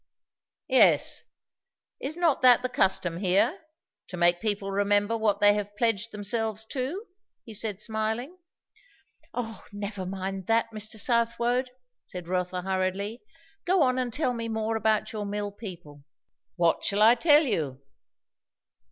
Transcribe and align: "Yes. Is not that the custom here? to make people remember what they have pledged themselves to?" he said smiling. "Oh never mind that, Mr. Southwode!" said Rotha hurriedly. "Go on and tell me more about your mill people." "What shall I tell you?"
"Yes. 0.67 1.25
Is 1.99 2.17
not 2.17 2.41
that 2.41 2.63
the 2.63 2.69
custom 2.69 3.17
here? 3.17 3.59
to 4.07 4.17
make 4.17 4.41
people 4.41 4.71
remember 4.71 5.15
what 5.15 5.39
they 5.39 5.53
have 5.53 5.77
pledged 5.77 6.11
themselves 6.11 6.65
to?" 6.71 7.05
he 7.45 7.53
said 7.53 7.79
smiling. 7.79 8.35
"Oh 9.31 9.63
never 9.71 10.07
mind 10.07 10.47
that, 10.47 10.71
Mr. 10.71 10.99
Southwode!" 10.99 11.69
said 12.03 12.27
Rotha 12.27 12.63
hurriedly. 12.63 13.21
"Go 13.63 13.83
on 13.83 13.99
and 13.99 14.11
tell 14.11 14.33
me 14.33 14.49
more 14.49 14.75
about 14.75 15.11
your 15.13 15.27
mill 15.27 15.51
people." 15.51 16.03
"What 16.55 16.83
shall 16.83 17.03
I 17.03 17.13
tell 17.13 17.43
you?" 17.43 17.79